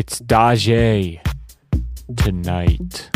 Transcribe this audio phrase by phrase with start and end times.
[0.00, 1.20] It's Dajae
[2.16, 3.10] tonight.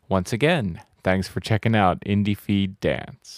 [0.10, 3.38] Once again, thanks for checking out IndieFeed Dance.